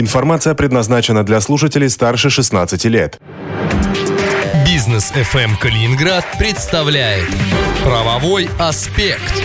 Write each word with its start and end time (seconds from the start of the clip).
Информация 0.00 0.54
предназначена 0.54 1.24
для 1.24 1.40
слушателей 1.40 1.90
старше 1.90 2.30
16 2.30 2.84
лет. 2.84 3.18
Бизнес 4.64 5.10
FM 5.10 5.58
Калининград 5.60 6.24
представляет 6.38 7.26
правовой 7.82 8.48
аспект. 8.60 9.42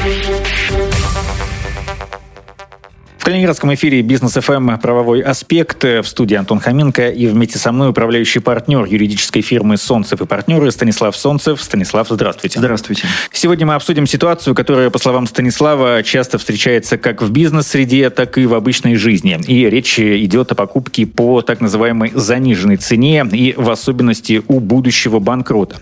В 3.23 3.25
Калининградском 3.25 3.73
эфире 3.73 4.01
«Бизнес 4.01 4.33
ФМ. 4.33 4.79
Правовой 4.81 5.21
аспект» 5.21 5.81
в 5.81 6.03
студии 6.03 6.35
Антон 6.35 6.59
Хоменко 6.59 7.07
и 7.07 7.25
вместе 7.27 7.57
со 7.57 7.71
мной 7.71 7.91
управляющий 7.91 8.39
партнер 8.39 8.83
юридической 8.83 9.39
фирмы 9.39 9.77
«Солнцев 9.77 10.19
и 10.21 10.25
партнеры» 10.25 10.69
Станислав 10.71 11.15
Солнцев. 11.15 11.63
Станислав, 11.63 12.07
здравствуйте. 12.09 12.59
Здравствуйте. 12.59 13.07
Сегодня 13.31 13.65
мы 13.65 13.75
обсудим 13.75 14.07
ситуацию, 14.07 14.53
которая, 14.53 14.89
по 14.89 14.99
словам 14.99 15.25
Станислава, 15.25 16.03
часто 16.03 16.37
встречается 16.37 16.97
как 16.97 17.21
в 17.21 17.31
бизнес-среде, 17.31 18.09
так 18.09 18.37
и 18.37 18.45
в 18.45 18.53
обычной 18.53 18.95
жизни. 18.95 19.39
И 19.47 19.69
речь 19.69 19.97
идет 20.01 20.51
о 20.51 20.55
покупке 20.55 21.05
по 21.05 21.41
так 21.41 21.61
называемой 21.61 22.11
заниженной 22.13 22.75
цене 22.75 23.25
и 23.31 23.53
в 23.55 23.69
особенности 23.69 24.43
у 24.49 24.59
будущего 24.59 25.19
банкрота. 25.19 25.77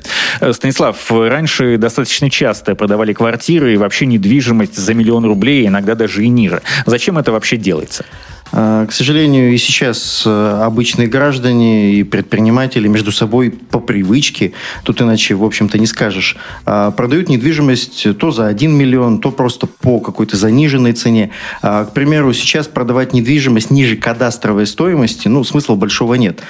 Станислав, 0.52 1.12
раньше 1.12 1.80
достаточно 1.80 2.30
часто 2.30 2.76
продавали 2.76 3.14
квартиры 3.14 3.74
и 3.74 3.78
вообще 3.78 4.06
недвижимость 4.06 4.78
за 4.78 4.94
миллион 4.94 5.26
рублей, 5.26 5.66
иногда 5.66 5.96
даже 5.96 6.24
и 6.24 6.28
ниже. 6.28 6.62
Зачем 6.86 7.18
это 7.18 7.31
вообще 7.32 7.58
делается? 7.58 8.06
А, 8.52 8.86
к 8.86 8.92
сожалению, 8.92 9.54
и 9.54 9.58
сейчас 9.58 10.24
э, 10.26 10.62
обычные 10.64 11.08
граждане 11.08 11.94
и 11.94 12.04
предприниматели 12.04 12.88
между 12.88 13.12
собой 13.12 13.52
по 13.52 13.80
привычке, 13.80 14.54
тут 14.84 15.02
иначе, 15.02 15.36
в 15.36 15.44
общем-то, 15.44 15.78
не 15.80 15.86
скажешь, 15.86 16.38
а, 16.66 16.92
продают 16.92 17.30
недвижимость 17.30 18.18
то 18.18 18.32
за 18.32 18.48
1 18.48 18.72
миллион, 18.72 19.20
то 19.20 19.32
просто 19.32 19.68
по 19.68 20.00
какой-то 20.00 20.36
заниженной 20.38 20.94
цене. 20.94 21.32
А, 21.62 21.86
к 21.86 21.94
примеру, 21.94 22.34
сейчас 22.34 22.68
продавать 22.68 23.14
недвижимость 23.14 23.72
ниже 23.72 23.96
кадастровой 23.96 24.68
стоимости, 24.68 25.28
ну, 25.28 25.44
смысла 25.44 25.76
большого 25.76 26.16
нет. 26.16 26.42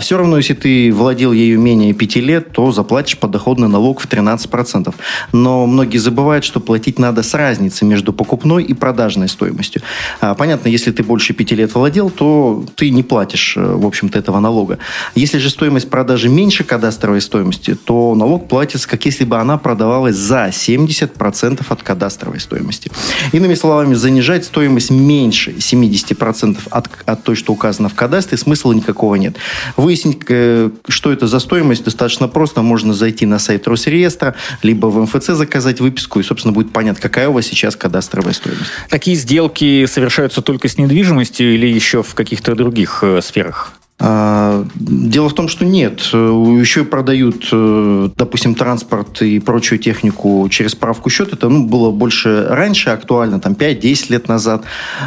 Все 0.00 0.16
равно, 0.16 0.38
если 0.38 0.54
ты 0.54 0.92
владел 0.92 1.32
ею 1.32 1.60
менее 1.60 1.92
5 1.92 2.16
лет, 2.16 2.52
то 2.52 2.72
заплатишь 2.72 3.18
подоходный 3.18 3.68
налог 3.68 4.00
в 4.00 4.08
13%. 4.08 4.94
Но 5.32 5.66
многие 5.66 5.98
забывают, 5.98 6.44
что 6.44 6.60
платить 6.60 6.98
надо 6.98 7.22
с 7.22 7.34
разницей 7.34 7.86
между 7.86 8.12
покупной 8.12 8.64
и 8.64 8.74
продажной 8.74 9.28
стоимостью. 9.28 9.82
Понятно, 10.20 10.68
если 10.68 10.90
ты 10.90 11.02
больше 11.02 11.33
пяти 11.34 11.54
лет 11.54 11.74
владел, 11.74 12.10
то 12.10 12.64
ты 12.76 12.90
не 12.90 13.02
платишь, 13.02 13.56
э, 13.56 13.60
в 13.60 13.86
общем-то, 13.86 14.18
этого 14.18 14.40
налога. 14.40 14.78
Если 15.14 15.38
же 15.38 15.50
стоимость 15.50 15.90
продажи 15.90 16.28
меньше 16.28 16.64
кадастровой 16.64 17.20
стоимости, 17.20 17.74
то 17.74 18.14
налог 18.14 18.48
платится, 18.48 18.88
как 18.88 19.04
если 19.04 19.24
бы 19.24 19.36
она 19.36 19.58
продавалась 19.58 20.16
за 20.16 20.46
70% 20.46 21.62
от 21.68 21.82
кадастровой 21.82 22.40
стоимости. 22.40 22.90
Иными 23.32 23.54
словами, 23.54 23.94
занижать 23.94 24.44
стоимость 24.44 24.90
меньше 24.90 25.52
70% 25.52 26.58
от, 26.70 26.88
от 27.04 27.22
той, 27.22 27.36
что 27.36 27.52
указано 27.52 27.88
в 27.88 27.94
кадастре, 27.94 28.38
смысла 28.38 28.72
никакого 28.72 29.16
нет. 29.16 29.36
Выяснить, 29.76 30.20
э, 30.28 30.70
что 30.88 31.12
это 31.12 31.26
за 31.26 31.38
стоимость, 31.38 31.84
достаточно 31.84 32.28
просто. 32.28 32.62
Можно 32.62 32.94
зайти 32.94 33.26
на 33.26 33.38
сайт 33.38 33.66
Росреестра, 33.68 34.34
либо 34.62 34.86
в 34.86 35.02
МФЦ 35.02 35.28
заказать 35.28 35.80
выписку, 35.80 36.20
и, 36.20 36.22
собственно, 36.22 36.52
будет 36.52 36.72
понятно, 36.72 37.00
какая 37.02 37.28
у 37.28 37.32
вас 37.32 37.46
сейчас 37.46 37.76
кадастровая 37.76 38.32
стоимость. 38.32 38.70
Такие 38.88 39.16
сделки 39.16 39.86
совершаются 39.86 40.42
только 40.42 40.68
с 40.68 40.78
недвижимостью, 40.78 41.23
недвижимостью 41.24 41.54
или 41.54 41.66
еще 41.66 42.02
в 42.02 42.14
каких-то 42.14 42.54
других 42.54 43.02
э, 43.02 43.20
сферах? 43.22 43.72
А, 44.00 44.64
дело 44.74 45.28
в 45.28 45.34
том, 45.34 45.48
что 45.48 45.64
нет. 45.64 46.00
Еще 46.00 46.84
продают, 46.84 47.48
э, 47.52 48.08
допустим, 48.16 48.56
транспорт 48.56 49.22
и 49.22 49.38
прочую 49.38 49.78
технику 49.78 50.48
через 50.50 50.72
справку 50.72 51.10
счет. 51.10 51.32
Это 51.32 51.48
ну, 51.48 51.64
было 51.64 51.92
больше 51.92 52.46
раньше 52.48 52.90
актуально, 52.90 53.38
там 53.38 53.52
5-10 53.52 54.06
лет 54.10 54.28
назад. 54.28 54.64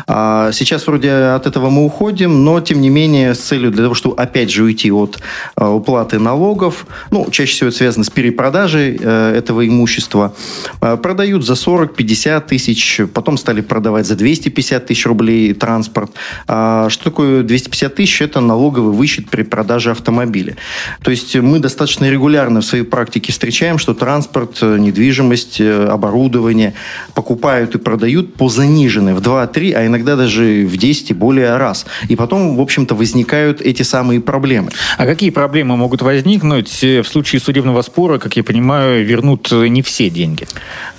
А 0.08 0.52
сейчас 0.54 0.88
вроде 0.88 1.12
от 1.12 1.46
этого 1.48 1.70
мы 1.70 1.86
уходим, 1.86 2.46
но 2.46 2.62
тем 2.62 2.80
не 2.80 2.90
менее 2.90 3.36
с 3.36 3.40
целью 3.40 3.72
для 3.72 3.84
того, 3.84 3.94
чтобы 3.94 4.16
опять 4.16 4.50
же 4.50 4.64
уйти 4.64 4.90
от 4.90 5.20
э, 5.58 5.66
уплаты 5.66 6.18
налогов, 6.18 6.88
ну, 7.12 7.30
чаще 7.30 7.52
всего 7.52 7.68
это 7.68 7.78
связано 7.78 8.06
с 8.06 8.10
перепродажей 8.10 8.98
э, 9.00 9.34
этого 9.36 9.68
имущества, 9.68 10.34
продают 10.80 11.46
за 11.46 11.54
40-50 11.54 12.48
тысяч, 12.48 13.02
потом 13.14 13.38
стали 13.38 13.60
продавать 13.60 14.08
за 14.08 14.16
250 14.16 14.86
тысяч 14.86 15.06
рублей 15.06 15.54
транспорт. 15.54 16.12
А 16.48 16.88
что 16.90 17.06
такое 17.06 17.44
250 17.44 17.96
тысяч? 17.96 18.22
Это 18.22 18.40
налог 18.40 18.77
налоговый 18.78 18.96
вычет 18.96 19.30
при 19.30 19.44
продаже 19.44 19.92
автомобиля. 19.92 20.56
То 21.02 21.12
есть 21.12 21.36
мы 21.36 21.60
достаточно 21.60 22.10
регулярно 22.10 22.62
в 22.62 22.66
своей 22.66 22.84
практике 22.84 23.32
встречаем, 23.32 23.78
что 23.80 23.94
транспорт, 23.94 24.58
э, 24.62 24.78
недвижимость, 24.78 25.60
э, 25.60 25.88
оборудование 25.88 26.74
покупают 27.14 27.76
и 27.76 27.78
продают 27.78 28.36
по 28.36 28.50
заниженной 28.50 29.14
в 29.14 29.22
2-3, 29.22 29.74
а 29.74 29.86
иногда 29.86 30.16
даже 30.16 30.66
в 30.66 30.78
10 30.78 31.12
и 31.12 31.14
более 31.14 31.58
раз. 31.58 31.86
И 32.10 32.16
потом, 32.16 32.56
в 32.56 32.62
общем-то, 32.62 32.96
возникают 32.96 33.62
эти 33.62 33.84
самые 33.84 34.20
проблемы. 34.20 34.70
А 34.98 35.06
какие 35.06 35.32
проблемы 35.32 35.78
могут 35.78 36.02
возникнуть 36.02 36.84
э, 36.84 37.02
в 37.02 37.08
случае 37.08 37.40
судебного 37.40 37.82
спора, 37.82 38.20
как 38.20 38.38
я 38.38 38.44
понимаю, 38.44 39.06
вернут 39.06 39.52
не 39.52 39.82
все 39.82 40.10
деньги? 40.10 40.48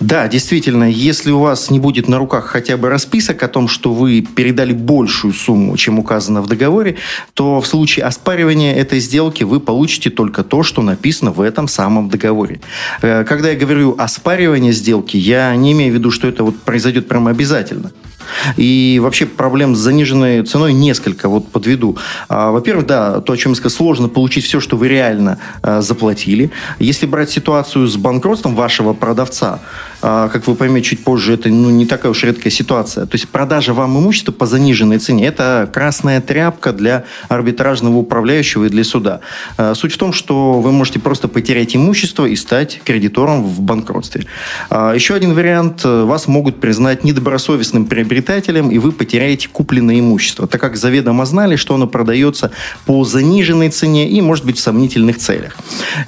Да, 0.00 0.28
действительно, 0.28 0.84
если 0.84 1.32
у 1.32 1.40
вас 1.40 1.70
не 1.70 1.78
будет 1.78 2.08
на 2.08 2.18
руках 2.18 2.46
хотя 2.46 2.76
бы 2.76 2.88
расписок 2.88 3.42
о 3.42 3.48
том, 3.48 3.68
что 3.68 3.92
вы 3.92 4.26
передали 4.36 4.72
большую 4.72 5.32
сумму, 5.32 5.76
чем 5.76 5.98
указано 5.98 6.42
в 6.42 6.46
договоре, 6.46 6.96
то 7.34 7.60
в 7.60 7.66
случае 7.68 8.04
оспаривания 8.06 8.74
этой 8.74 9.00
сделки 9.00 9.44
вы 9.44 9.60
получите 9.60 10.10
только 10.10 10.42
то, 10.42 10.62
что 10.62 10.82
написано 10.82 11.30
в 11.30 11.40
этом 11.40 11.68
самом 11.68 12.08
договоре. 12.08 12.60
Э, 13.02 13.24
когда 13.24 13.50
я 13.50 13.56
говорю 13.56 13.94
оспаривание 13.98 14.72
сделки, 14.72 15.16
я 15.16 15.54
не 15.54 15.72
имею 15.72 15.92
в 15.92 15.94
виду, 15.94 16.10
что 16.10 16.28
это 16.28 16.44
вот 16.44 16.56
произойдет 16.60 17.08
прямо 17.08 17.30
обязательно. 17.30 17.92
И 18.56 19.00
вообще 19.02 19.26
проблем 19.26 19.74
с 19.74 19.78
заниженной 19.78 20.42
ценой 20.42 20.72
несколько, 20.72 21.28
вот 21.28 21.48
подведу. 21.48 21.96
А, 22.28 22.50
во-первых, 22.50 22.86
да, 22.86 23.20
то, 23.20 23.32
о 23.32 23.36
чем 23.36 23.52
я 23.52 23.56
сказал, 23.56 23.76
сложно 23.76 24.08
получить 24.08 24.44
все, 24.44 24.60
что 24.60 24.76
вы 24.76 24.88
реально 24.88 25.38
а, 25.62 25.80
заплатили. 25.80 26.50
Если 26.78 27.06
брать 27.06 27.30
ситуацию 27.30 27.86
с 27.86 27.96
банкротством 27.96 28.54
вашего 28.54 28.92
продавца, 28.92 29.60
как 30.00 30.46
вы 30.46 30.54
поймете 30.54 30.90
чуть 30.90 31.04
позже, 31.04 31.34
это 31.34 31.48
ну, 31.48 31.70
не 31.70 31.86
такая 31.86 32.10
уж 32.12 32.22
редкая 32.24 32.50
ситуация. 32.50 33.06
То 33.06 33.14
есть 33.16 33.28
продажа 33.28 33.74
вам 33.74 33.98
имущества 33.98 34.32
по 34.32 34.46
заниженной 34.46 34.98
цене– 34.98 35.26
это 35.28 35.68
красная 35.72 36.20
тряпка 36.20 36.72
для 36.72 37.04
арбитражного 37.28 37.96
управляющего 37.96 38.64
и 38.64 38.68
для 38.68 38.84
суда. 38.84 39.20
Суть 39.74 39.92
в 39.92 39.98
том, 39.98 40.12
что 40.12 40.60
вы 40.60 40.72
можете 40.72 40.98
просто 40.98 41.28
потерять 41.28 41.74
имущество 41.76 42.26
и 42.26 42.36
стать 42.36 42.80
кредитором 42.84 43.44
в 43.44 43.60
банкротстве. 43.60 44.26
Еще 44.70 45.14
один 45.14 45.34
вариант– 45.34 45.84
вас 45.84 46.28
могут 46.28 46.60
признать 46.60 47.04
недобросовестным 47.04 47.86
приобретателем, 47.86 48.70
и 48.70 48.78
вы 48.78 48.92
потеряете 48.92 49.48
купленное 49.48 50.00
имущество, 50.00 50.46
так 50.46 50.60
как 50.60 50.76
заведомо 50.76 51.26
знали, 51.26 51.56
что 51.56 51.74
оно 51.74 51.86
продается 51.86 52.50
по 52.86 53.04
заниженной 53.04 53.70
цене 53.70 54.08
и, 54.08 54.20
может 54.20 54.44
быть, 54.44 54.58
в 54.58 54.60
сомнительных 54.60 55.18
целях. 55.18 55.56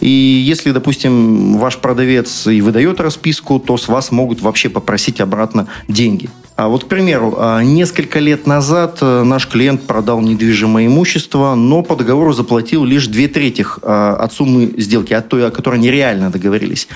И 0.00 0.08
если, 0.08 0.70
допустим, 0.70 1.58
ваш 1.58 1.78
продавец 1.78 2.46
и 2.46 2.60
выдает 2.60 3.00
расписку, 3.00 3.58
то 3.58 3.76
с 3.80 3.88
вас 3.88 4.12
могут 4.12 4.40
вообще 4.40 4.68
попросить 4.68 5.20
обратно 5.20 5.66
деньги. 5.88 6.30
А 6.60 6.68
вот, 6.68 6.84
к 6.84 6.88
примеру, 6.88 7.36
а, 7.38 7.62
несколько 7.62 8.18
лет 8.18 8.46
назад 8.46 8.98
э, 9.00 9.22
наш 9.22 9.48
клиент 9.48 9.86
продал 9.86 10.20
недвижимое 10.20 10.88
имущество, 10.88 11.54
но 11.54 11.82
по 11.82 11.96
договору 11.96 12.34
заплатил 12.34 12.84
лишь 12.84 13.06
две 13.06 13.28
трети 13.28 13.64
а, 13.80 14.16
от 14.16 14.34
суммы 14.34 14.70
сделки, 14.76 15.14
от 15.14 15.26
той, 15.26 15.46
о 15.46 15.50
которой 15.50 15.76
они 15.76 15.90
реально 15.90 16.28
договорились. 16.28 16.86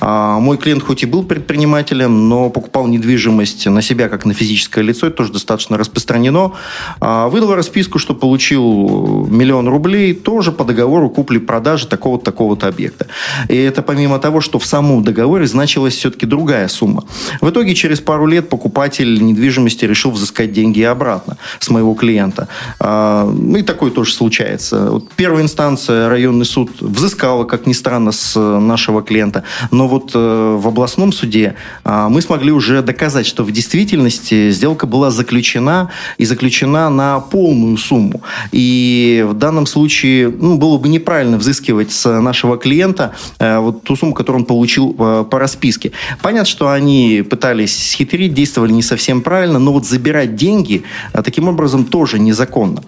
А, 0.00 0.38
мой 0.38 0.58
клиент 0.58 0.82
хоть 0.82 1.02
и 1.02 1.06
был 1.06 1.22
предпринимателем, 1.22 2.28
но 2.28 2.50
покупал 2.50 2.88
недвижимость 2.88 3.64
на 3.64 3.80
себя 3.80 4.10
как 4.10 4.26
на 4.26 4.34
физическое 4.34 4.82
лицо, 4.82 5.06
это 5.06 5.16
тоже 5.16 5.32
достаточно 5.32 5.78
распространено. 5.78 6.52
Выдал 7.00 7.54
расписку, 7.54 7.98
что 7.98 8.14
получил 8.14 9.26
миллион 9.30 9.66
рублей, 9.66 10.12
тоже 10.12 10.52
по 10.52 10.64
договору 10.64 11.08
купли-продажи 11.08 11.86
такого-то 11.86 12.26
такого-то 12.26 12.68
объекта. 12.68 13.06
И 13.48 13.56
это 13.56 13.80
помимо 13.80 14.18
того, 14.18 14.42
что 14.42 14.58
в 14.58 14.66
самом 14.66 15.02
договоре 15.02 15.46
значилась 15.46 15.94
все-таки 15.94 16.26
другая 16.26 16.68
сумма. 16.68 17.04
В 17.40 17.48
итоге 17.48 17.74
через 17.74 18.00
пару 18.00 18.26
лет 18.26 18.50
покупатель 18.50 19.05
покупатель 19.06 19.22
недвижимости 19.22 19.84
решил 19.84 20.10
взыскать 20.10 20.52
деньги 20.52 20.82
обратно 20.82 21.36
с 21.60 21.70
моего 21.70 21.94
клиента. 21.94 22.48
А, 22.80 23.24
ну 23.24 23.56
и 23.56 23.62
такое 23.62 23.90
тоже 23.90 24.12
случается. 24.12 25.00
Первая 25.16 25.42
инстанция, 25.42 26.08
районный 26.08 26.44
суд, 26.44 26.70
взыскала, 26.80 27.44
как 27.44 27.66
ни 27.66 27.72
странно, 27.72 28.12
с 28.12 28.38
нашего 28.38 29.02
клиента. 29.02 29.42
Но 29.70 29.88
вот 29.88 30.12
э, 30.14 30.56
в 30.58 30.66
областном 30.66 31.12
суде 31.12 31.54
а, 31.84 32.08
мы 32.08 32.22
смогли 32.22 32.52
уже 32.52 32.82
доказать, 32.82 33.26
что 33.26 33.44
в 33.44 33.52
действительности 33.52 34.50
сделка 34.50 34.86
была 34.86 35.10
заключена 35.10 35.90
и 36.18 36.24
заключена 36.24 36.90
на 36.90 37.20
полную 37.20 37.76
сумму. 37.76 38.20
И 38.52 39.24
в 39.28 39.34
данном 39.34 39.66
случае 39.66 40.28
ну, 40.28 40.58
было 40.58 40.78
бы 40.78 40.88
неправильно 40.88 41.38
взыскивать 41.38 41.92
с 41.92 42.20
нашего 42.20 42.56
клиента 42.56 43.12
э, 43.38 43.58
вот 43.58 43.82
ту 43.82 43.96
сумму, 43.96 44.14
которую 44.14 44.42
он 44.42 44.46
получил 44.46 44.94
э, 44.98 45.24
по 45.30 45.38
расписке. 45.38 45.92
Понятно, 46.22 46.46
что 46.46 46.68
они 46.68 47.24
пытались 47.28 47.76
схитрить, 47.90 48.34
действовали 48.34 48.72
не 48.72 48.82
совсем 48.86 49.22
правильно, 49.22 49.58
но 49.58 49.72
вот 49.72 49.86
забирать 49.86 50.36
деньги 50.36 50.84
а, 51.12 51.22
таким 51.22 51.48
образом 51.48 51.84
тоже 51.84 52.18
незаконно. 52.18 52.82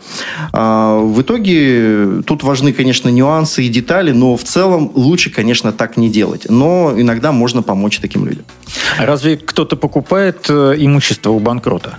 А, 0.53 0.99
в 0.99 1.21
итоге 1.21 2.23
тут 2.27 2.43
важны, 2.43 2.73
конечно, 2.73 3.09
нюансы 3.09 3.65
и 3.65 3.69
детали, 3.69 4.13
но 4.13 4.37
в 4.37 4.45
целом 4.45 4.91
лучше, 4.95 5.31
конечно, 5.31 5.73
так 5.73 5.97
не 5.97 6.09
делать. 6.09 6.47
Но 6.49 6.95
иногда 6.97 7.33
можно 7.33 7.63
помочь 7.63 7.99
таким 7.99 8.27
людям. 8.27 8.45
А 8.99 9.07
разве 9.07 9.37
кто-то 9.37 9.77
покупает 9.77 10.47
э, 10.49 10.75
имущество 10.79 11.31
у 11.31 11.39
банкрота? 11.39 11.99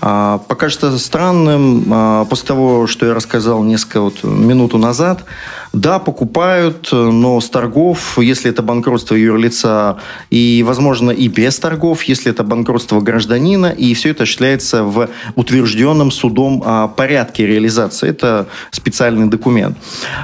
А, 0.00 0.38
покажется 0.48 0.98
странным, 0.98 2.26
после 2.28 2.48
того, 2.48 2.86
что 2.86 3.06
я 3.06 3.14
рассказал 3.14 3.62
несколько 3.62 4.00
вот 4.00 4.24
минуту 4.24 4.78
назад, 4.78 5.24
да, 5.72 5.98
покупают, 5.98 6.88
но 6.92 7.40
с 7.40 7.48
торгов, 7.48 8.18
если 8.18 8.50
это 8.50 8.62
банкротство 8.62 9.14
юрлица, 9.14 9.98
и, 10.30 10.62
возможно, 10.66 11.10
и 11.10 11.28
без 11.28 11.58
торгов, 11.58 12.02
если 12.04 12.30
это 12.30 12.44
банкротство 12.44 13.00
гражданина, 13.00 13.66
и 13.66 13.94
все 13.94 14.10
это 14.10 14.24
осуществляется 14.24 14.84
в 14.84 15.08
утвержденном 15.34 16.10
судом 16.10 16.62
а, 16.64 16.88
порядке 16.88 17.46
реализации. 17.46 18.10
Это 18.10 18.48
специальный 18.70 19.28
документ. 19.28 19.78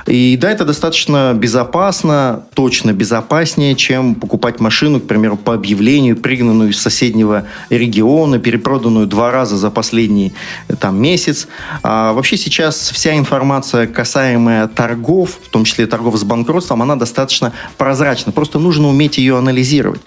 И 0.06 0.36
да, 0.40 0.50
это 0.50 0.64
достаточно 0.64 1.32
безопасно, 1.34 2.44
точно 2.54 2.92
безопаснее, 2.92 3.74
чем 3.74 4.14
покупать 4.14 4.60
машину, 4.60 5.00
к 5.00 5.06
примеру, 5.06 5.36
по 5.36 5.54
объявлению, 5.54 6.16
пригнанную 6.16 6.70
из 6.70 6.80
соседнего 6.80 7.44
региона, 7.70 8.38
перепроданную 8.38 9.06
два 9.06 9.30
раза 9.30 9.56
за 9.56 9.70
последний 9.70 10.34
там, 10.78 11.00
месяц. 11.00 11.48
А 11.82 12.12
вообще 12.12 12.36
сейчас 12.36 12.90
вся 12.90 13.16
информация, 13.16 13.86
касаемая 13.86 14.68
торгов, 14.68 15.37
в 15.42 15.48
том 15.48 15.64
числе 15.64 15.86
торгов 15.86 16.16
с 16.16 16.24
банкротством, 16.24 16.82
она 16.82 16.96
достаточно 16.96 17.52
прозрачна. 17.76 18.32
Просто 18.32 18.58
нужно 18.58 18.88
уметь 18.88 19.18
ее 19.18 19.36
анализировать. 19.36 20.00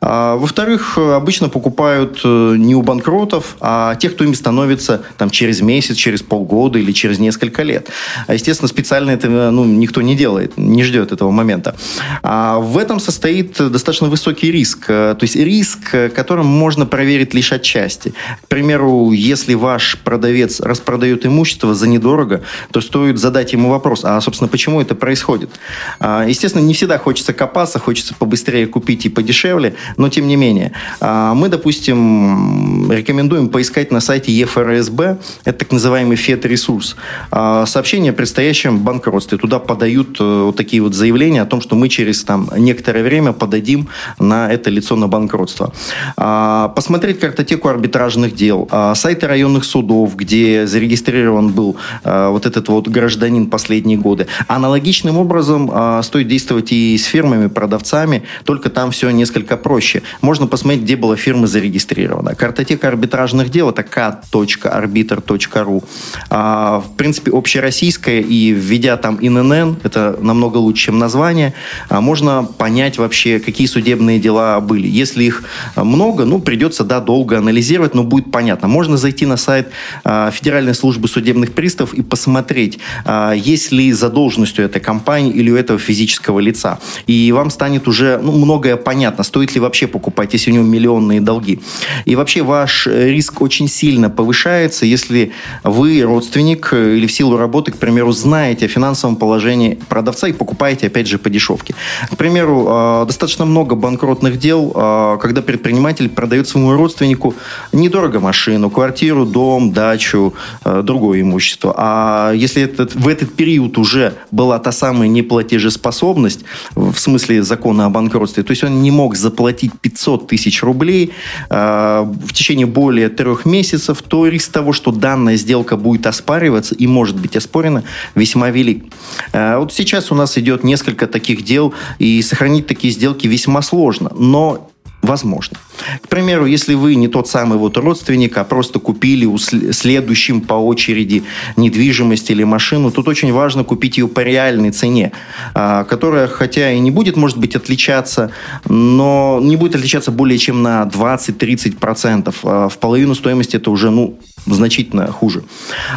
А, 0.00 0.36
во-вторых, 0.36 0.98
обычно 0.98 1.48
покупают 1.48 2.20
э, 2.24 2.54
не 2.56 2.74
у 2.74 2.82
банкротов, 2.82 3.56
а 3.60 3.94
тех, 3.96 4.14
кто 4.14 4.24
им 4.24 4.34
становится 4.34 5.02
там, 5.16 5.30
через 5.30 5.60
месяц, 5.60 5.96
через 5.96 6.22
полгода 6.22 6.78
или 6.78 6.92
через 6.92 7.18
несколько 7.18 7.62
лет. 7.62 7.88
А, 8.26 8.34
естественно, 8.34 8.68
специально 8.68 9.10
это 9.10 9.28
ну, 9.28 9.64
никто 9.64 10.02
не 10.02 10.16
делает, 10.16 10.56
не 10.56 10.84
ждет 10.84 11.12
этого 11.12 11.30
момента. 11.30 11.76
А 12.22 12.58
в 12.58 12.78
этом 12.78 13.00
состоит 13.00 13.56
достаточно 13.70 14.08
высокий 14.08 14.50
риск. 14.50 14.86
Э, 14.88 15.14
то 15.18 15.24
есть 15.24 15.36
риск, 15.36 15.90
которым 16.14 16.46
можно 16.46 16.86
проверить 16.86 17.34
лишь 17.34 17.52
отчасти. 17.52 18.14
К 18.42 18.48
примеру, 18.48 19.12
если 19.12 19.54
ваш 19.54 19.98
продавец 19.98 20.60
распродает 20.60 21.26
имущество 21.26 21.74
за 21.74 21.88
недорого, 21.88 22.42
то 22.70 22.80
стоит 22.80 23.18
задать 23.18 23.52
ему 23.52 23.70
вопрос, 23.70 24.04
а, 24.04 24.20
собственно, 24.20 24.48
почему 24.48 24.67
почему 24.68 24.82
это 24.82 24.94
происходит. 24.94 25.50
А, 25.98 26.26
естественно, 26.28 26.62
не 26.62 26.74
всегда 26.74 26.98
хочется 26.98 27.32
копаться, 27.32 27.78
хочется 27.78 28.14
побыстрее 28.14 28.66
купить 28.66 29.06
и 29.06 29.08
подешевле, 29.08 29.74
но 29.96 30.10
тем 30.10 30.26
не 30.28 30.36
менее. 30.36 30.72
А, 31.00 31.32
мы, 31.32 31.48
допустим, 31.48 32.92
рекомендуем 32.92 33.48
поискать 33.48 33.90
на 33.92 34.00
сайте 34.00 34.30
ЕФРСБ, 34.32 35.18
это 35.44 35.58
так 35.58 35.72
называемый 35.72 36.16
ФЕД-ресурс, 36.16 36.96
а, 37.30 37.64
сообщение 37.64 38.10
о 38.10 38.14
предстоящем 38.14 38.80
банкротстве. 38.80 39.38
Туда 39.38 39.58
подают 39.58 40.20
э, 40.20 40.42
вот 40.44 40.56
такие 40.56 40.82
вот 40.82 40.94
заявления 40.94 41.42
о 41.42 41.46
том, 41.46 41.62
что 41.62 41.74
мы 41.76 41.88
через 41.88 42.24
там, 42.24 42.50
некоторое 42.56 43.02
время 43.02 43.32
подадим 43.32 43.88
на 44.18 44.52
это 44.52 44.70
лицо 44.70 44.96
на 44.96 45.08
банкротство. 45.08 45.72
Посмотреть 46.16 47.20
картотеку 47.20 47.68
арбитражных 47.68 48.34
дел, 48.34 48.68
сайты 48.94 49.26
районных 49.26 49.64
судов, 49.64 50.16
где 50.16 50.66
зарегистрирован 50.66 51.52
был 51.52 51.76
вот 52.04 52.46
этот 52.46 52.68
вот 52.68 52.88
гражданин 52.88 53.46
последние 53.46 53.98
годы. 53.98 54.26
А 54.46 54.57
Аналогичным 54.58 55.18
образом 55.18 55.70
э, 55.72 56.00
стоит 56.02 56.26
действовать 56.26 56.72
и 56.72 56.98
с 56.98 57.04
фирмами, 57.04 57.46
продавцами, 57.46 58.24
только 58.44 58.70
там 58.70 58.90
все 58.90 59.10
несколько 59.10 59.56
проще. 59.56 60.02
Можно 60.20 60.48
посмотреть, 60.48 60.82
где 60.82 60.96
была 60.96 61.14
фирма 61.14 61.46
зарегистрирована. 61.46 62.34
Картотека 62.34 62.88
арбитражных 62.88 63.50
дел– 63.50 63.70
это 63.70 63.82
cat.arbiter.ru. 63.82 65.84
А, 66.28 66.80
в 66.80 66.96
принципе, 66.96 67.30
общероссийская, 67.30 68.20
и 68.20 68.50
введя 68.50 68.96
там 68.96 69.18
ИНН, 69.20 69.76
это 69.84 70.18
намного 70.20 70.56
лучше, 70.56 70.86
чем 70.86 70.98
название, 70.98 71.54
а, 71.88 72.00
можно 72.00 72.42
понять 72.42 72.98
вообще, 72.98 73.38
какие 73.38 73.68
судебные 73.68 74.18
дела 74.18 74.60
были. 74.60 74.88
Если 74.88 75.22
их 75.22 75.44
много, 75.76 76.24
ну, 76.24 76.40
придется, 76.40 76.82
да, 76.82 77.00
долго 77.00 77.38
анализировать, 77.38 77.94
но 77.94 78.02
будет 78.02 78.32
понятно. 78.32 78.66
Можно 78.66 78.96
зайти 78.96 79.24
на 79.24 79.36
сайт 79.36 79.68
а, 80.02 80.32
Федеральной 80.32 80.74
службы 80.74 81.06
судебных 81.06 81.52
приставов 81.52 81.94
и 81.94 82.02
посмотреть, 82.02 82.80
а, 83.04 83.32
есть 83.32 83.70
ли 83.70 83.92
задолженность 83.92 84.47
собственностью 84.48 84.64
этой 84.64 84.80
компании 84.80 85.32
или 85.32 85.50
у 85.50 85.56
этого 85.56 85.78
физического 85.78 86.40
лица. 86.40 86.78
И 87.06 87.32
вам 87.32 87.50
станет 87.50 87.88
уже 87.88 88.18
ну, 88.22 88.32
многое 88.32 88.76
понятно, 88.76 89.24
стоит 89.24 89.54
ли 89.54 89.60
вообще 89.60 89.86
покупать, 89.86 90.34
если 90.34 90.50
у 90.50 90.54
него 90.54 90.64
миллионные 90.64 91.20
долги. 91.20 91.60
И 92.06 92.16
вообще 92.16 92.42
ваш 92.42 92.86
риск 92.86 93.40
очень 93.42 93.68
сильно 93.68 94.10
повышается, 94.10 94.86
если 94.86 95.30
вы 95.64 96.02
родственник 96.02 96.72
или 96.72 97.06
в 97.06 97.12
силу 97.12 97.36
работы, 97.36 97.72
к 97.72 97.76
примеру, 97.76 98.12
знаете 98.12 98.66
о 98.66 98.68
финансовом 98.68 99.16
положении 99.16 99.78
продавца 99.88 100.28
и 100.28 100.32
покупаете, 100.32 100.86
опять 100.86 101.06
же, 101.06 101.18
по 101.18 101.30
дешевке. 101.30 101.74
К 102.10 102.16
примеру, 102.16 102.66
а, 102.68 103.04
достаточно 103.04 103.44
много 103.44 103.74
банкротных 103.74 104.38
дел, 104.38 105.18
когда 105.20 105.42
предприниматель 105.42 106.08
продает 106.08 106.48
своему 106.48 106.72
родственнику 106.72 107.34
недорого 107.72 108.20
машину, 108.20 108.70
квартиру, 108.70 109.24
дом, 109.24 109.72
дачу, 109.72 110.34
другое 110.64 111.20
имущество. 111.20 111.74
А 111.76 112.32
если 112.32 112.62
этот, 112.62 112.94
в 112.94 113.08
этот 113.08 113.34
период 113.34 113.78
уже 113.78 114.12
была 114.30 114.58
та 114.58 114.72
самая 114.72 115.08
неплатежеспособность, 115.08 116.44
в 116.74 116.96
смысле 116.96 117.42
закона 117.42 117.86
о 117.86 117.90
банкротстве, 117.90 118.42
то 118.42 118.50
есть 118.50 118.64
он 118.64 118.82
не 118.82 118.90
мог 118.90 119.16
заплатить 119.16 119.72
500 119.80 120.26
тысяч 120.26 120.62
рублей 120.62 121.12
э, 121.50 121.54
в 122.02 122.32
течение 122.32 122.66
более 122.66 123.08
трех 123.08 123.44
месяцев, 123.44 124.02
то 124.02 124.26
риск 124.26 124.52
того, 124.52 124.72
что 124.72 124.92
данная 124.92 125.36
сделка 125.36 125.76
будет 125.76 126.06
оспариваться 126.06 126.74
и 126.74 126.86
может 126.86 127.16
быть 127.16 127.36
оспорена, 127.36 127.84
весьма 128.14 128.50
велик. 128.50 128.84
Э, 129.32 129.58
вот 129.58 129.72
сейчас 129.72 130.12
у 130.12 130.14
нас 130.14 130.38
идет 130.38 130.64
несколько 130.64 131.06
таких 131.06 131.42
дел, 131.42 131.74
и 131.98 132.22
сохранить 132.22 132.66
такие 132.66 132.92
сделки 132.92 133.26
весьма 133.26 133.62
сложно. 133.62 134.10
Но 134.16 134.67
Возможно. 135.02 135.56
К 136.02 136.08
примеру, 136.08 136.44
если 136.46 136.74
вы 136.74 136.96
не 136.96 137.06
тот 137.06 137.28
самый 137.28 137.56
вот 137.56 137.76
родственник, 137.76 138.36
а 138.36 138.44
просто 138.44 138.80
купили 138.80 139.26
у 139.26 139.38
следующим 139.38 140.40
по 140.40 140.54
очереди 140.54 141.22
недвижимость 141.56 142.30
или 142.30 142.42
машину, 142.42 142.90
тут 142.90 143.06
очень 143.06 143.32
важно 143.32 143.62
купить 143.62 143.96
ее 143.96 144.08
по 144.08 144.20
реальной 144.20 144.72
цене, 144.72 145.12
а, 145.54 145.84
которая, 145.84 146.26
хотя 146.26 146.72
и 146.72 146.80
не 146.80 146.90
будет, 146.90 147.16
может 147.16 147.38
быть, 147.38 147.54
отличаться, 147.54 148.32
но 148.68 149.38
не 149.40 149.56
будет 149.56 149.76
отличаться 149.76 150.10
более 150.10 150.38
чем 150.38 150.62
на 150.62 150.82
20-30%. 150.82 152.34
А 152.42 152.68
в 152.68 152.78
половину 152.78 153.14
стоимости 153.14 153.56
это 153.56 153.70
уже, 153.70 153.90
ну, 153.90 154.18
значительно 154.54 155.10
хуже. 155.12 155.42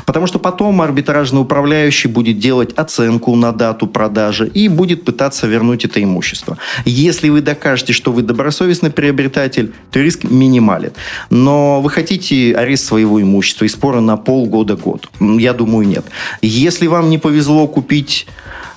Потому 0.05 0.27
что 0.27 0.39
потом 0.39 0.81
арбитражный 0.81 1.41
управляющий 1.41 2.07
будет 2.07 2.39
делать 2.39 2.73
оценку 2.73 3.35
на 3.35 3.51
дату 3.51 3.87
продажи 3.87 4.47
и 4.47 4.67
будет 4.67 5.05
пытаться 5.05 5.47
вернуть 5.47 5.85
это 5.85 6.01
имущество. 6.03 6.57
Если 6.85 7.29
вы 7.29 7.41
докажете, 7.41 7.93
что 7.93 8.11
вы 8.11 8.21
добросовестный 8.21 8.91
приобретатель, 8.91 9.73
то 9.91 9.99
риск 9.99 10.23
минимален. 10.23 10.91
Но 11.29 11.81
вы 11.81 11.89
хотите 11.89 12.53
арест 12.53 12.85
своего 12.85 13.21
имущества 13.21 13.65
и 13.65 13.67
споры 13.67 14.01
на 14.01 14.17
полгода-год? 14.17 15.09
Я 15.19 15.53
думаю, 15.53 15.87
нет. 15.87 16.05
Если 16.41 16.87
вам 16.87 17.09
не 17.09 17.17
повезло 17.17 17.67
купить 17.67 18.27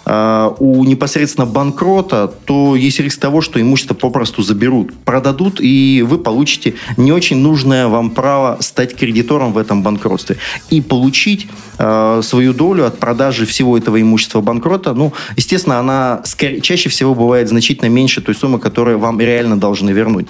у 0.06 0.84
непосредственно 0.84 1.46
банкрота, 1.46 2.32
то 2.44 2.76
есть 2.76 3.00
риск 3.00 3.20
того, 3.20 3.40
что 3.40 3.60
имущество 3.60 3.94
попросту 3.94 4.42
заберут, 4.42 4.92
продадут, 5.04 5.60
и 5.60 6.04
вы 6.06 6.18
получите 6.18 6.74
не 6.96 7.12
очень 7.12 7.38
нужное 7.38 7.88
вам 7.88 8.10
право 8.10 8.58
стать 8.60 8.94
кредитором 8.96 9.52
в 9.52 9.58
этом 9.58 9.82
банкротстве. 9.82 10.36
И 10.70 10.80
получить 10.80 11.46
э, 11.78 12.20
свою 12.22 12.52
долю 12.52 12.86
от 12.86 12.98
продажи 12.98 13.46
всего 13.46 13.78
этого 13.78 14.00
имущества 14.00 14.40
банкрота, 14.40 14.94
ну, 14.94 15.12
естественно, 15.36 15.78
она 15.78 16.22
чаще 16.62 16.88
всего 16.88 17.14
бывает 17.14 17.48
значительно 17.48 17.88
меньше 17.88 18.20
той 18.20 18.34
суммы, 18.34 18.58
которую 18.58 18.98
вам 18.98 19.20
реально 19.20 19.58
должны 19.58 19.90
вернуть. 19.90 20.26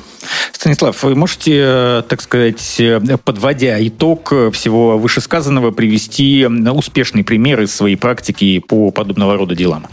Станислав, 0.53 1.03
вы 1.03 1.15
можете, 1.15 1.53
э, 1.57 2.03
так 2.09 2.21
сказать, 2.21 2.77
э, 2.79 3.01
подводя 3.25 3.85
итог 3.87 4.33
всего 4.53 4.99
вышесказанного, 4.99 5.71
привести 5.71 6.47
успешные 6.47 7.25
примеры 7.25 7.67
своей 7.67 7.97
практики 7.97 8.61
по 8.61 8.91
подобного 8.91 9.37
рода 9.37 9.55
делам? 9.64 9.86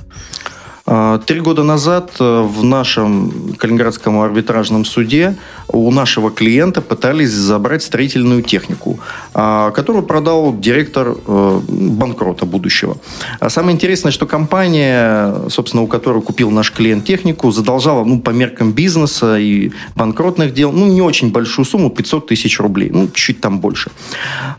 А, 0.93 1.19
три 1.19 1.39
года 1.39 1.63
назад 1.63 2.11
э, 2.19 2.41
в 2.41 2.65
нашем 2.65 3.53
Калининградском 3.57 4.19
арбитражном 4.19 4.83
суде 4.83 5.37
у 5.69 5.89
нашего 5.89 6.31
клиента 6.31 6.81
пытались 6.81 7.29
забрать 7.29 7.81
строительную 7.81 8.41
технику, 8.41 8.99
а, 9.33 9.71
которую 9.71 10.03
продал 10.03 10.53
директор 10.53 11.15
э, 11.15 11.59
банкрота 11.69 12.45
будущего. 12.45 12.97
А 13.39 13.49
самое 13.49 13.73
интересное, 13.73 14.11
что 14.11 14.25
компания, 14.25 15.33
собственно, 15.47 15.83
у 15.83 15.87
которой 15.87 16.21
купил 16.21 16.51
наш 16.51 16.73
клиент 16.73 17.05
технику, 17.05 17.51
задолжала 17.51 18.03
ну, 18.03 18.19
по 18.19 18.31
меркам 18.31 18.73
бизнеса 18.73 19.39
и 19.39 19.71
банкротных 19.95 20.53
дел 20.53 20.73
ну, 20.73 20.87
не 20.87 21.01
очень 21.01 21.31
большую 21.31 21.63
сумму, 21.63 21.89
500 21.89 22.27
тысяч 22.27 22.59
рублей, 22.59 22.89
ну, 22.91 23.07
чуть 23.13 23.39
там 23.39 23.61
больше. 23.61 23.91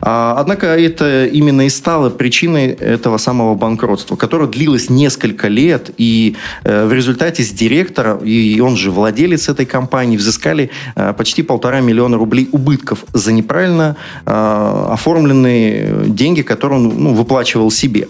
Однако 0.01 0.69
это 0.69 1.27
именно 1.27 1.67
и 1.67 1.69
стало 1.69 2.09
причиной 2.09 2.69
этого 2.69 3.19
самого 3.19 3.55
банкротства, 3.55 4.17
которое 4.17 4.49
длилось 4.49 4.89
несколько 4.89 5.49
лет 5.49 5.91
и 5.99 6.22
Э, 6.65 6.87
в 6.87 6.93
результате 6.93 7.43
с 7.43 7.51
директора, 7.51 8.19
и 8.25 8.61
он 8.61 8.77
же 8.77 8.91
владелец 8.91 9.49
этой 9.49 9.67
компании, 9.67 10.17
взыскали 10.17 10.71
э, 10.95 11.13
почти 11.17 11.43
полтора 11.43 11.81
миллиона 11.81 12.17
рублей 12.17 12.49
убытков 12.53 13.05
за 13.13 13.33
неправильно 13.33 13.97
э, 14.27 14.89
оформленные 14.91 16.07
деньги, 16.07 16.43
которые 16.43 16.81
он 16.81 16.95
ну, 16.97 17.15
выплачивал 17.15 17.71
себе. 17.71 18.09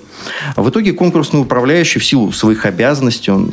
В 0.57 0.69
итоге 0.69 0.93
конкурсный 0.93 1.41
управляющий 1.41 1.99
в 1.99 2.05
силу 2.05 2.33
своих 2.33 2.65
обязанностей 2.67 3.33
он 3.33 3.53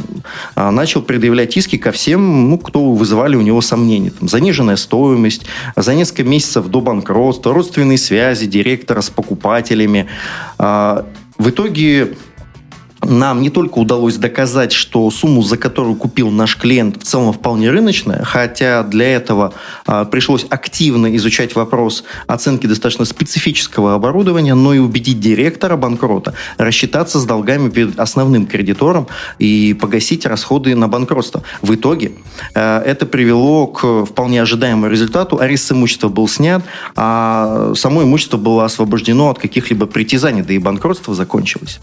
начал 0.55 1.01
предъявлять 1.01 1.57
иски 1.57 1.77
ко 1.77 1.91
всем, 1.91 2.49
ну, 2.49 2.57
кто 2.59 2.91
вызывали 2.93 3.35
у 3.35 3.41
него 3.41 3.61
сомнения. 3.61 4.11
Там, 4.11 4.29
заниженная 4.29 4.75
стоимость, 4.75 5.45
за 5.75 5.95
несколько 5.95 6.23
месяцев 6.23 6.67
до 6.67 6.81
банкротства, 6.81 7.53
родственные 7.53 7.97
связи 7.97 8.45
директора 8.45 9.01
с 9.01 9.09
покупателями. 9.09 10.07
В 11.39 11.49
итоге 11.49 12.15
нам 13.03 13.41
не 13.41 13.49
только 13.49 13.79
удалось 13.79 14.17
доказать, 14.17 14.71
что 14.71 15.09
сумму, 15.09 15.41
за 15.41 15.57
которую 15.57 15.95
купил 15.95 16.29
наш 16.29 16.57
клиент, 16.57 17.01
в 17.01 17.05
целом 17.05 17.31
вполне 17.31 17.71
рыночная, 17.71 18.23
хотя 18.23 18.83
для 18.83 19.15
этого 19.15 19.53
а, 19.85 20.05
пришлось 20.05 20.45
активно 20.49 21.15
изучать 21.15 21.55
вопрос 21.55 22.03
оценки 22.27 22.67
достаточно 22.67 23.05
специфического 23.05 23.95
оборудования, 23.95 24.53
но 24.53 24.73
и 24.73 24.79
убедить 24.79 25.19
директора 25.19 25.77
банкрота 25.77 26.33
рассчитаться 26.57 27.19
с 27.19 27.25
долгами 27.25 27.69
перед 27.69 27.97
основным 27.99 28.45
кредитором 28.45 29.07
и 29.37 29.73
погасить 29.79 30.25
расходы 30.25 30.75
на 30.75 30.87
банкротство. 30.87 31.43
В 31.61 31.75
итоге 31.75 32.11
а, 32.53 32.83
это 32.83 33.05
привело 33.05 33.67
к 33.67 34.05
вполне 34.05 34.41
ожидаемому 34.41 34.87
результату. 34.87 35.39
Арест 35.39 35.71
имущества 35.71 36.09
был 36.09 36.27
снят, 36.27 36.63
а 36.97 37.73
само 37.75 38.03
имущество 38.03 38.37
было 38.37 38.65
освобождено 38.65 39.29
от 39.29 39.39
каких-либо 39.39 39.85
притязаний, 39.85 40.41
да 40.41 40.53
и 40.53 40.57
банкротство 40.57 41.15
закончилось. 41.15 41.79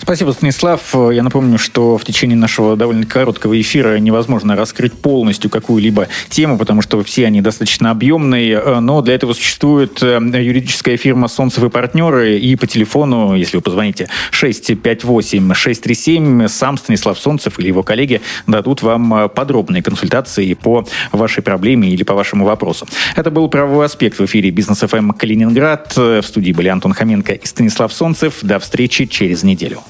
Спасибо, 0.00 0.32
Станислав. 0.32 0.55
Станислав, 0.56 1.12
я 1.12 1.22
напомню, 1.22 1.58
что 1.58 1.98
в 1.98 2.04
течение 2.04 2.34
нашего 2.34 2.76
довольно 2.76 3.04
короткого 3.04 3.60
эфира 3.60 3.98
невозможно 3.98 4.56
раскрыть 4.56 4.94
полностью 4.94 5.50
какую-либо 5.50 6.08
тему, 6.30 6.56
потому 6.56 6.80
что 6.80 7.04
все 7.04 7.26
они 7.26 7.42
достаточно 7.42 7.90
объемные, 7.90 8.80
но 8.80 9.02
для 9.02 9.16
этого 9.16 9.34
существует 9.34 10.02
э, 10.02 10.18
юридическая 10.18 10.96
фирма 10.96 11.28
«Солнцев 11.28 11.62
и 11.62 11.68
партнеры», 11.68 12.38
и 12.38 12.56
по 12.56 12.66
телефону, 12.66 13.34
если 13.34 13.58
вы 13.58 13.62
позвоните 13.62 14.08
658-637, 14.32 16.48
сам 16.48 16.78
Станислав 16.78 17.18
Солнцев 17.18 17.58
или 17.58 17.68
его 17.68 17.82
коллеги 17.82 18.22
дадут 18.46 18.80
вам 18.80 19.12
э, 19.12 19.28
подробные 19.28 19.82
консультации 19.82 20.54
по 20.54 20.86
вашей 21.12 21.42
проблеме 21.42 21.90
или 21.90 22.02
по 22.02 22.14
вашему 22.14 22.46
вопросу. 22.46 22.88
Это 23.14 23.30
был 23.30 23.50
«Правовой 23.50 23.84
аспект» 23.84 24.18
в 24.18 24.24
эфире 24.24 24.50
«Бизнес 24.50 24.78
ФМ 24.78 25.10
Калининград». 25.10 25.94
В 25.94 26.22
студии 26.22 26.52
были 26.52 26.68
Антон 26.68 26.94
Хоменко 26.94 27.34
и 27.34 27.46
Станислав 27.46 27.92
Солнцев. 27.92 28.38
До 28.40 28.58
встречи 28.58 29.04
через 29.04 29.42
неделю. 29.42 29.82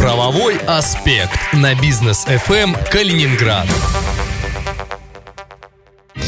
Правовой 0.00 0.56
аспект 0.66 1.38
на 1.52 1.74
бизнес 1.74 2.26
FM 2.26 2.76
Калининград. 2.90 3.66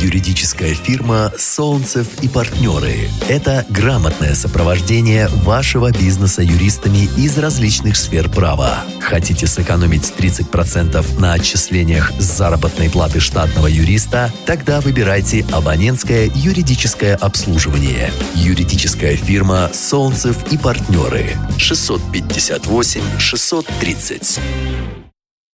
Юридическая 0.00 0.74
фирма 0.74 1.32
«Солнцев 1.38 2.06
и 2.22 2.28
партнеры»– 2.28 3.08
это 3.28 3.64
грамотное 3.70 4.34
сопровождение 4.34 5.28
вашего 5.28 5.90
бизнеса 5.92 6.42
юристами 6.42 7.08
из 7.16 7.38
различных 7.38 7.96
сфер 7.96 8.28
права. 8.28 8.84
Хотите 9.00 9.46
сэкономить 9.46 10.12
30% 10.18 11.20
на 11.20 11.34
отчислениях 11.34 12.12
с 12.18 12.24
заработной 12.24 12.90
платы 12.90 13.20
штатного 13.20 13.68
юриста? 13.68 14.32
Тогда 14.46 14.80
выбирайте 14.80 15.46
абонентское 15.52 16.30
юридическое 16.34 17.14
обслуживание. 17.16 18.10
Юридическая 18.34 19.16
фирма 19.16 19.70
«Солнцев 19.72 20.36
и 20.50 20.58
партнеры» 20.58 21.36
658 21.58 23.00
630. 23.18 25.03